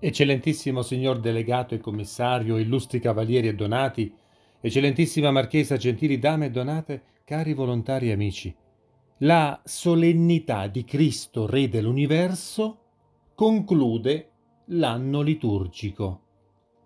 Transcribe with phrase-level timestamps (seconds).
[0.00, 4.14] Eccellentissimo signor delegato e commissario, illustri cavalieri e donati,
[4.60, 8.54] eccellentissima marchesa, gentili dame e donate, cari volontari e amici,
[9.22, 12.78] la solennità di Cristo, Re dell'universo,
[13.34, 14.30] conclude
[14.66, 16.20] l'anno liturgico.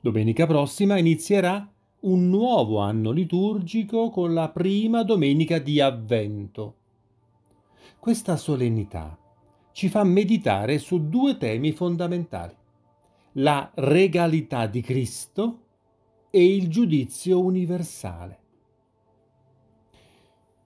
[0.00, 1.66] Domenica prossima inizierà
[2.00, 6.74] un nuovo anno liturgico con la prima domenica di Avvento.
[7.98, 9.18] Questa solennità
[9.72, 12.57] ci fa meditare su due temi fondamentali
[13.38, 15.60] la regalità di Cristo
[16.30, 18.38] e il giudizio universale.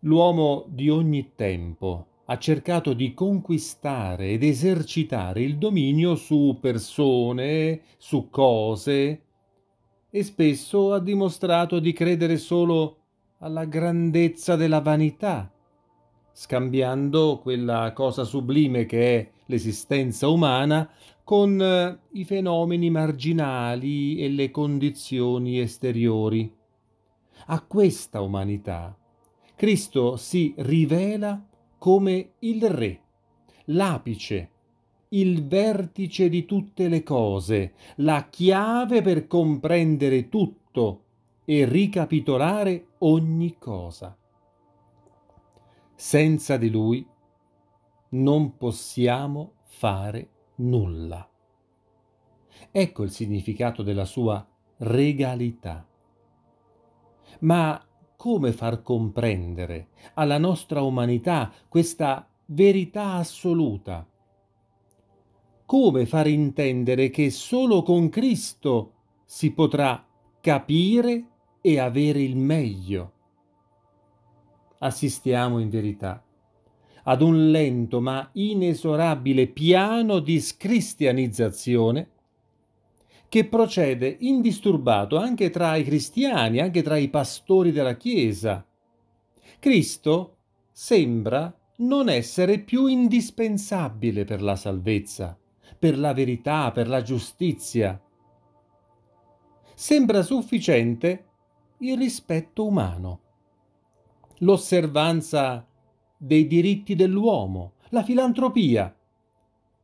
[0.01, 8.31] L'uomo di ogni tempo ha cercato di conquistare ed esercitare il dominio su persone, su
[8.31, 9.23] cose,
[10.11, 12.97] e spesso ha dimostrato di credere solo
[13.39, 15.53] alla grandezza della vanità,
[16.33, 20.89] scambiando quella cosa sublime che è l'esistenza umana
[21.23, 26.53] con eh, i fenomeni marginali e le condizioni esteriori.
[27.47, 28.97] A questa umanità
[29.63, 31.41] Cristo si rivela
[31.79, 33.01] come il Re,
[33.67, 34.51] l'apice,
[35.11, 41.03] il vertice di tutte le cose, la chiave per comprendere tutto
[41.45, 44.17] e ricapitolare ogni cosa.
[46.05, 47.07] Senza di Lui
[48.09, 51.31] non possiamo fare nulla.
[52.73, 54.45] Ecco il significato della sua
[54.79, 55.87] regalità.
[57.43, 57.81] Ma
[58.17, 64.05] come far comprendere alla nostra umanità questa verità assoluta?
[65.65, 68.95] Come far intendere che solo con Cristo
[69.25, 70.05] si potrà
[70.41, 71.29] capire
[71.61, 73.13] e avere il meglio?
[74.83, 76.23] Assistiamo in verità
[77.05, 82.11] ad un lento ma inesorabile piano di scristianizzazione
[83.29, 88.65] che procede indisturbato anche tra i cristiani, anche tra i pastori della Chiesa.
[89.59, 90.37] Cristo
[90.71, 95.39] sembra non essere più indispensabile per la salvezza,
[95.79, 98.01] per la verità, per la giustizia.
[99.75, 101.25] Sembra sufficiente
[101.79, 103.22] il rispetto umano,
[104.43, 105.67] l'osservanza
[106.17, 108.95] dei diritti dell'uomo, la filantropia,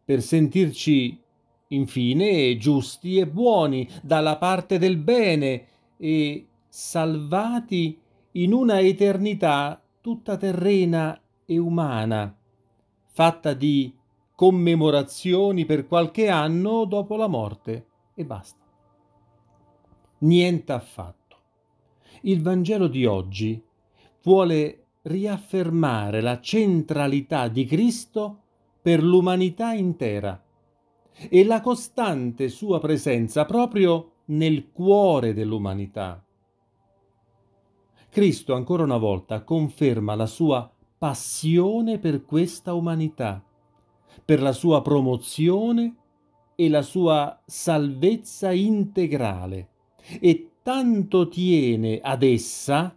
[0.04, 1.20] per sentirci
[1.68, 5.66] infine giusti e buoni dalla parte del bene
[5.96, 8.00] e salvati
[8.32, 12.34] in una eternità tutta terrena e umana,
[13.06, 13.92] fatta di
[14.34, 18.64] commemorazioni per qualche anno dopo la morte e basta.
[20.18, 21.16] Niente affatto.
[22.22, 23.60] Il Vangelo di oggi
[24.28, 28.42] vuole riaffermare la centralità di Cristo
[28.82, 30.44] per l'umanità intera
[31.30, 36.22] e la costante sua presenza proprio nel cuore dell'umanità.
[38.10, 43.42] Cristo ancora una volta conferma la sua passione per questa umanità,
[44.22, 45.96] per la sua promozione
[46.54, 49.68] e la sua salvezza integrale
[50.20, 52.94] e tanto tiene ad essa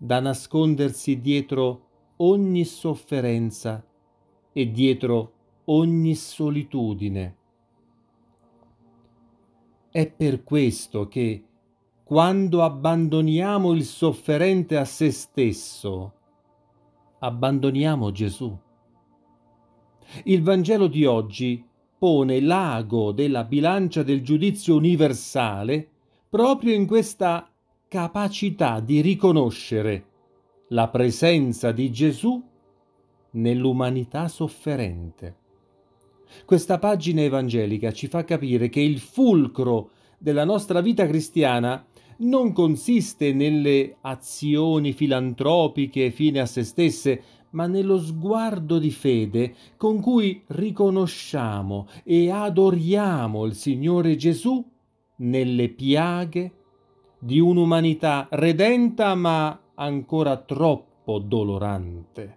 [0.00, 1.86] da nascondersi dietro
[2.18, 3.84] ogni sofferenza
[4.52, 5.32] e dietro
[5.64, 7.36] ogni solitudine.
[9.90, 11.44] È per questo che
[12.04, 16.12] quando abbandoniamo il sofferente a se stesso,
[17.18, 18.56] abbandoniamo Gesù.
[20.24, 21.62] Il Vangelo di oggi
[21.98, 25.86] pone l'ago della bilancia del giudizio universale
[26.28, 27.50] proprio in questa
[27.88, 30.04] capacità di riconoscere
[30.68, 32.42] la presenza di Gesù
[33.30, 35.36] nell'umanità sofferente.
[36.44, 41.82] Questa pagina evangelica ci fa capire che il fulcro della nostra vita cristiana
[42.18, 50.02] non consiste nelle azioni filantropiche fine a se stesse, ma nello sguardo di fede con
[50.02, 54.62] cui riconosciamo e adoriamo il Signore Gesù
[55.16, 56.52] nelle piaghe
[57.18, 62.36] di un'umanità redenta ma ancora troppo dolorante.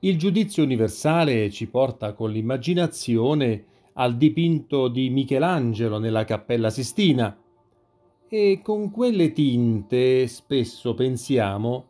[0.00, 7.36] Il giudizio universale ci porta con l'immaginazione al dipinto di Michelangelo nella Cappella Sistina
[8.28, 11.86] e con quelle tinte spesso pensiamo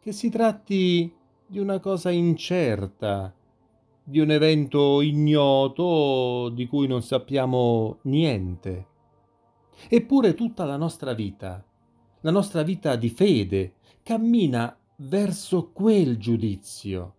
[0.00, 1.12] che si tratti
[1.46, 3.32] di una cosa incerta,
[4.02, 8.86] di un evento ignoto di cui non sappiamo niente.
[9.88, 11.64] Eppure tutta la nostra vita,
[12.20, 17.14] la nostra vita di fede, cammina verso quel giudizio.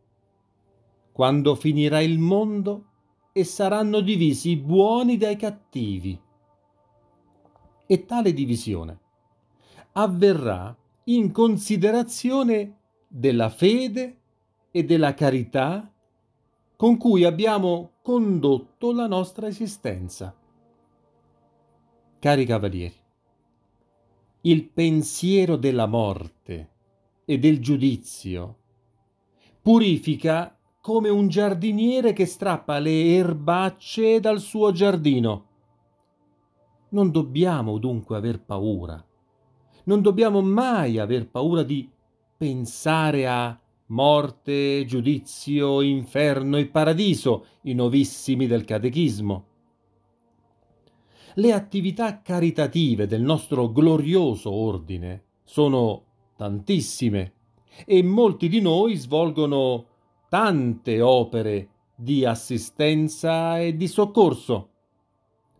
[1.11, 2.85] Quando finirà il mondo,
[3.37, 6.17] e saranno divisi i buoni dai cattivi.
[7.85, 8.99] E tale divisione
[9.91, 10.73] avverrà
[11.05, 12.77] in considerazione
[13.09, 14.19] della fede
[14.71, 15.91] e della carità
[16.77, 20.33] con cui abbiamo condotto la nostra esistenza.
[22.25, 22.95] Cari cavalieri,
[24.41, 26.69] il pensiero della morte
[27.23, 28.55] e del giudizio
[29.61, 35.45] purifica come un giardiniere che strappa le erbacce dal suo giardino.
[36.89, 39.05] Non dobbiamo dunque aver paura.
[39.83, 41.87] Non dobbiamo mai aver paura di
[42.35, 43.55] pensare a
[43.89, 49.53] morte, giudizio, inferno e paradiso, i novissimi del catechismo.
[51.37, 56.03] Le attività caritative del nostro glorioso ordine sono
[56.37, 57.33] tantissime
[57.85, 59.85] e molti di noi svolgono
[60.29, 64.69] tante opere di assistenza e di soccorso,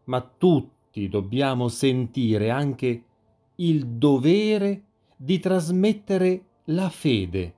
[0.06, 3.04] ma tutti dobbiamo sentire anche
[3.56, 4.83] il dovere
[5.18, 7.56] di trasmettere la fede,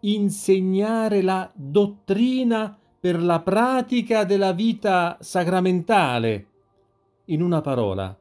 [0.00, 6.48] insegnare la dottrina per la pratica della vita sacramentale.
[7.28, 8.14] In una parola,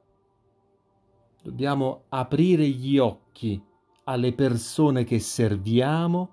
[1.41, 3.61] dobbiamo aprire gli occhi
[4.05, 6.29] alle persone che serviamo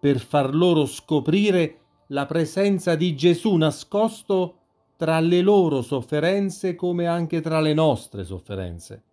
[0.00, 1.78] per far loro scoprire
[2.08, 4.56] la presenza di Gesù nascosto
[4.96, 9.04] tra le loro sofferenze come anche tra le nostre sofferenze.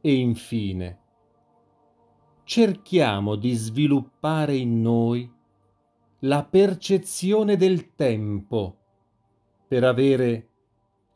[0.00, 0.98] E infine,
[2.44, 5.30] cerchiamo di sviluppare in noi
[6.20, 8.78] la percezione del tempo
[9.68, 10.48] per avere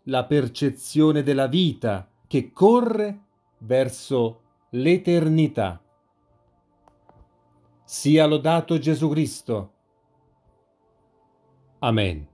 [0.09, 3.21] la percezione della vita che corre
[3.59, 4.41] verso
[4.71, 5.83] l'eternità.
[7.85, 9.73] Sia lodato Gesù Cristo.
[11.81, 12.27] Amen.